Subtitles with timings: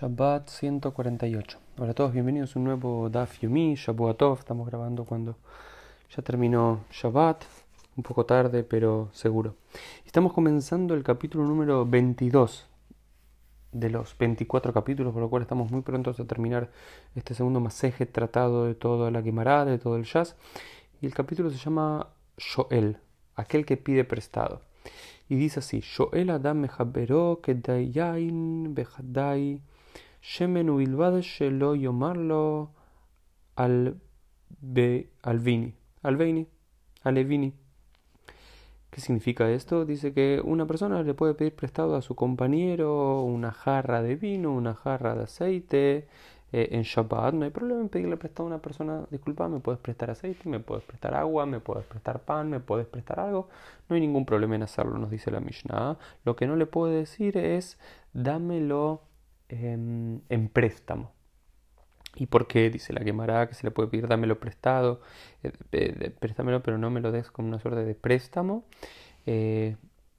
[0.00, 1.58] Shabbat 148.
[1.76, 4.38] Hola a todos, bienvenidos a un nuevo Daf Yomi, Shabuatov.
[4.38, 5.34] Estamos grabando cuando
[6.14, 7.42] ya terminó Shabbat,
[7.96, 9.56] un poco tarde, pero seguro.
[10.06, 12.68] Estamos comenzando el capítulo número 22
[13.72, 16.70] de los 24 capítulos, por lo cual estamos muy prontos a terminar
[17.16, 20.36] este segundo masaje tratado de toda la Gemara, de todo el jazz.
[21.00, 22.06] Y el capítulo se llama
[22.36, 22.98] Shoel,
[23.34, 24.60] aquel que pide prestado.
[25.28, 29.60] Y dice así: Shoel Adam Mehabero Kedayain Behadai
[30.22, 32.70] Shemen Ubilbad Shelo Yomarlo
[33.56, 34.00] al
[35.22, 35.74] Alvini.
[36.02, 37.54] Alveini.
[38.90, 39.84] ¿Qué significa esto?
[39.84, 44.52] Dice que una persona le puede pedir prestado a su compañero una jarra de vino,
[44.52, 46.08] una jarra de aceite,
[46.50, 47.34] eh, en Shabbat.
[47.34, 50.60] No hay problema en pedirle prestado a una persona, disculpa, me puedes prestar aceite, me
[50.60, 53.48] puedes prestar agua, me puedes prestar pan, me puedes prestar algo.
[53.88, 55.98] No hay ningún problema en hacerlo, nos dice la Mishnah.
[56.24, 57.78] Lo que no le puede decir es
[58.14, 59.02] dámelo
[59.48, 61.12] en, préstamo.
[62.16, 62.70] ¿Y por qué?
[62.70, 65.00] Dice la quemará que se le puede pedir dámelo prestado,
[65.42, 68.64] eh, préstamelo, pero no me lo des como una suerte de préstamo.
[69.26, 69.76] Eh,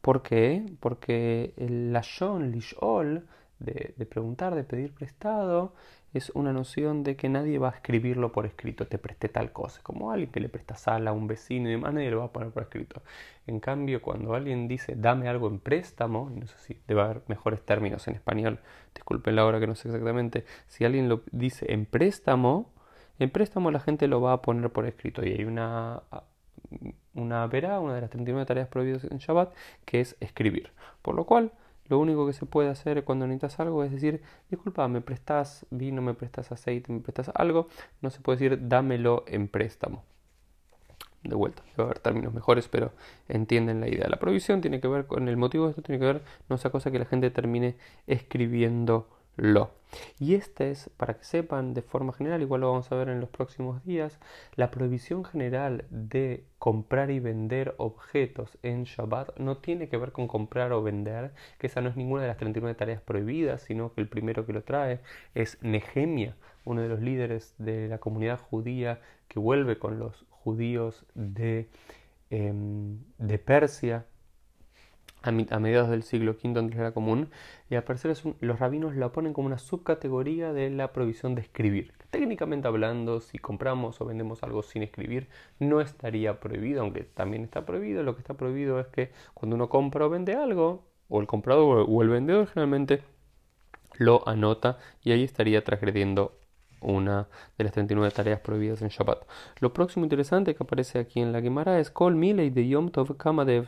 [0.00, 0.64] ¿Por qué?
[0.80, 3.26] Porque el lashon, lishol,
[3.60, 5.72] de, preguntar, de pedir prestado,
[6.12, 9.80] es una noción de que nadie va a escribirlo por escrito, te presté tal cosa,
[9.82, 12.32] como alguien que le presta sal a un vecino y demás, nadie lo va a
[12.32, 13.02] poner por escrito.
[13.46, 17.60] En cambio, cuando alguien dice dame algo en préstamo, no sé si debe haber mejores
[17.60, 18.58] términos en español,
[18.94, 22.72] disculpen la hora que no sé exactamente, si alguien lo dice en préstamo,
[23.18, 26.02] en préstamo la gente lo va a poner por escrito y hay una
[27.14, 29.52] una verá, una de las 39 tareas prohibidas en Shabbat,
[29.84, 30.70] que es escribir.
[31.02, 31.52] Por lo cual,
[31.90, 36.00] lo único que se puede hacer cuando necesitas algo es decir, disculpa, me prestas vino,
[36.00, 37.68] me prestas aceite, me prestas algo.
[38.00, 40.04] No se puede decir, dámelo en préstamo.
[41.24, 42.92] De vuelta, va a haber términos mejores, pero
[43.28, 44.08] entienden la idea.
[44.08, 46.70] La provisión tiene que ver con el motivo de esto, tiene que ver, no sea
[46.70, 49.08] cosa que la gente termine escribiendo
[49.40, 49.70] lo.
[50.18, 53.20] Y esta es, para que sepan de forma general, igual lo vamos a ver en
[53.20, 54.20] los próximos días,
[54.54, 60.28] la prohibición general de comprar y vender objetos en Shabbat no tiene que ver con
[60.28, 64.00] comprar o vender, que esa no es ninguna de las 39 tareas prohibidas, sino que
[64.00, 65.00] el primero que lo trae
[65.34, 71.04] es Nehemia, uno de los líderes de la comunidad judía que vuelve con los judíos
[71.14, 71.68] de,
[72.30, 74.06] em, de Persia
[75.22, 77.30] a, mediados del siglo V antes era común
[77.68, 81.92] y al parecer los rabinos la ponen como una subcategoría de la prohibición de escribir.
[82.10, 87.64] Técnicamente hablando, si compramos o vendemos algo sin escribir, no estaría prohibido, aunque también está
[87.64, 88.02] prohibido.
[88.02, 91.86] Lo que está prohibido es que cuando uno compra o vende algo, o el comprador
[91.88, 93.02] o el vendedor generalmente
[93.98, 96.39] lo anota y ahí estaría transgrediendo
[96.80, 99.24] una de las 39 tareas prohibidas en Shabbat.
[99.60, 103.16] Lo próximo interesante que aparece aquí en la Gemara es Kol Milei de Yom Tov
[103.16, 103.64] Kama de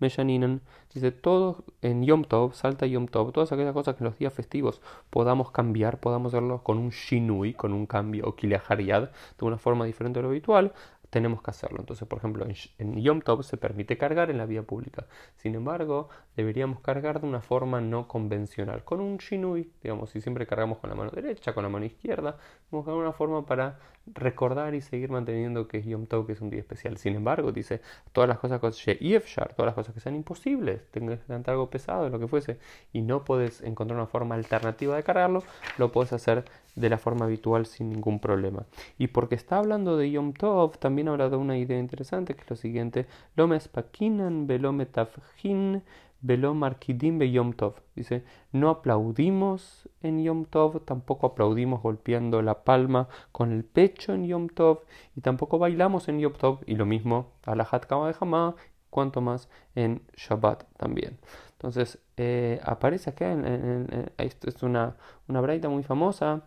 [0.00, 0.60] Meshaninan.
[0.94, 4.32] Dice todo en Yom Tov, salta Yom Tov, todas aquellas cosas que en los días
[4.32, 9.84] festivos podamos cambiar, podamos hacerlo con un Shinui, con un cambio, o de una forma
[9.84, 10.72] diferente a lo habitual,
[11.10, 11.78] tenemos que hacerlo.
[11.80, 12.46] Entonces, por ejemplo,
[12.78, 15.06] en, Yom Tov se permite cargar en la vía pública.
[15.36, 20.46] Sin embargo, deberíamos cargar de una forma no convencional, con un shinui, digamos, si siempre
[20.46, 22.38] cargamos con la mano derecha, con la mano izquierda,
[22.70, 23.78] vamos a una forma para
[24.14, 26.96] recordar y seguir manteniendo que Yom Tov, que es un día especial.
[26.98, 27.80] Sin embargo, dice,
[28.12, 32.18] todas las cosas todas las cosas que sean imposibles, tengas que levantar algo pesado, lo
[32.18, 32.58] que fuese,
[32.92, 35.42] y no puedes encontrar una forma alternativa de cargarlo,
[35.78, 38.64] lo puedes hacer de la forma habitual sin ningún problema.
[38.98, 42.50] Y porque está hablando de Yom Tov, también habla de una idea interesante que es
[42.50, 45.82] lo siguiente: Lo mespakinan velo metafjin
[46.20, 47.74] velo markidim be Yom Tov.
[47.94, 54.26] Dice: No aplaudimos en Yom Tov, tampoco aplaudimos golpeando la palma con el pecho en
[54.26, 54.80] Yom Tov,
[55.16, 58.54] y tampoco bailamos en Yom Tov, y lo mismo a la Kama de Hamá,
[58.90, 61.18] cuanto más en Shabbat también.
[61.52, 64.96] Entonces, eh, aparece acá, en, esto es una,
[65.28, 66.44] una braita muy famosa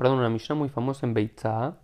[0.00, 1.76] perdón, una Mishnah muy famosa en Beitzah,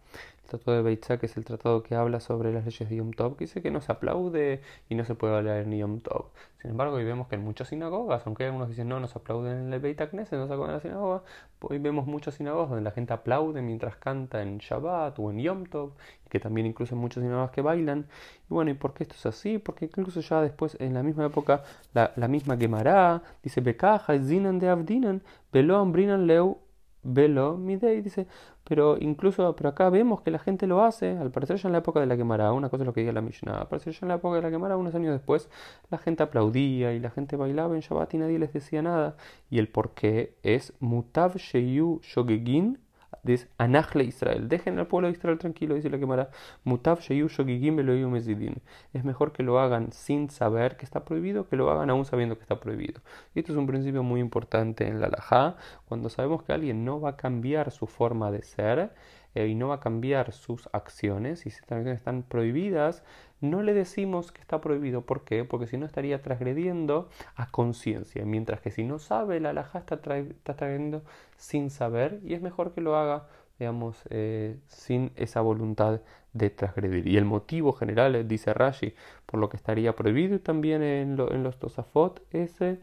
[0.46, 3.36] tratado de Beitzah, que es el tratado que habla sobre las leyes de Yom Tov,
[3.36, 6.30] que dice que no se aplaude y no se puede hablar en Yom Tov.
[6.60, 9.58] Sin embargo, hoy vemos que en muchas sinagogas, aunque algunos dicen no, no se aplauden
[9.66, 11.22] en el Beit Knesset, no se aplauden en la sinagoga,
[11.60, 15.64] hoy vemos muchas sinagogas donde la gente aplaude mientras canta en Shabbat o en Yom
[15.66, 15.92] Tov,
[16.24, 18.06] y que también incluso en muchas sinagogas que bailan.
[18.50, 19.58] Y bueno, ¿y por qué esto es así?
[19.58, 21.62] Porque incluso ya después, en la misma época,
[21.92, 25.22] la, misma Gemara dice, Bekaja, Zinan de Avdinan,
[25.52, 26.65] Velo Ambrinan Leu
[27.06, 28.26] velo midei, dice,
[28.64, 31.78] pero incluso, pero acá vemos que la gente lo hace, al parecer ya en la
[31.78, 34.00] época de la quemara, una cosa es lo que diga la Mishnah, al parecer ya
[34.02, 35.48] en la época de la quemara, unos años después,
[35.90, 39.16] la gente aplaudía y la gente bailaba en Shabbat y nadie les decía nada,
[39.50, 42.78] y el porqué es mutav sheyu shogegin
[43.26, 46.30] Dice, Anachle Israel, dejen al pueblo de Israel tranquilo, dice la quemará.
[46.64, 52.04] Mutav Es mejor que lo hagan sin saber que está prohibido que lo hagan aún
[52.04, 53.00] sabiendo que está prohibido.
[53.34, 55.56] Y esto es un principio muy importante en la Lajá.
[55.86, 58.92] Cuando sabemos que alguien no va a cambiar su forma de ser,
[59.36, 63.02] eh, y no va a cambiar sus acciones y si estas acciones están prohibidas,
[63.40, 65.02] no le decimos que está prohibido.
[65.02, 65.44] ¿Por qué?
[65.44, 70.00] Porque si no estaría transgrediendo a conciencia, mientras que si no sabe, la alhaja está,
[70.00, 71.02] transgrediendo
[71.36, 73.26] sin saber y es mejor que lo haga
[73.58, 76.02] digamos, eh, sin esa voluntad
[76.34, 77.06] de transgredir.
[77.08, 78.94] Y el motivo general, eh, dice Rashi,
[79.24, 82.80] por lo que estaría prohibido también en, en los Tosafot, ese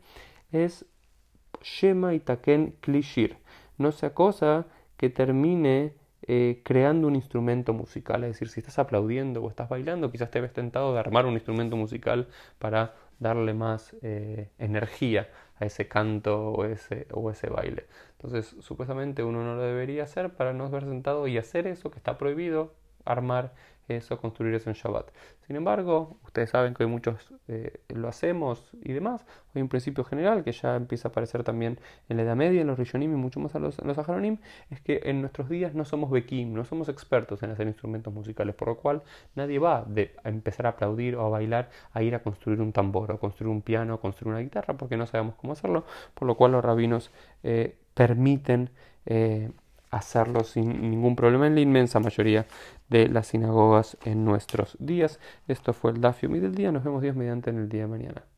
[0.52, 0.86] es
[1.62, 3.38] Shema Itaken Klishir.
[3.78, 4.66] No sea cosa
[4.98, 5.94] que termine
[6.28, 8.24] eh, creando un instrumento musical.
[8.24, 11.34] Es decir, si estás aplaudiendo o estás bailando, quizás te ves tentado de armar un
[11.34, 12.28] instrumento musical
[12.60, 15.30] para darle más eh, energía
[15.60, 17.86] a ese canto o ese, o ese baile.
[18.18, 21.98] Entonces, supuestamente uno no lo debería hacer para no ver sentado y hacer eso que
[21.98, 22.74] está prohibido,
[23.06, 23.54] armar
[23.88, 25.12] eso, construir eso en Shabbat.
[25.48, 29.26] Sin embargo, ustedes saben que hoy muchos eh, lo hacemos y demás.
[29.54, 32.68] Hay un principio general que ya empieza a aparecer también en la Edad Media, en
[32.68, 33.98] los Rishonim y mucho más en los, los
[34.70, 38.56] es que en nuestros días no somos Bekim, no somos expertos en hacer instrumentos musicales,
[38.56, 39.04] por lo cual
[39.36, 43.12] nadie va de empezar a aplaudir o a bailar a ir a construir un tambor,
[43.12, 46.36] o construir un piano, o construir una guitarra, porque no sabemos cómo hacerlo, por lo
[46.36, 47.12] cual los rabinos
[47.44, 48.70] eh, permiten
[49.06, 49.52] eh,
[49.98, 52.45] hacerlo sin ningún problema en la inmensa mayoría
[52.90, 55.19] de las sinagogas en nuestros días.
[55.48, 56.72] Esto fue el Dafio del día.
[56.72, 58.33] Nos vemos Dios mediante en el día de mañana.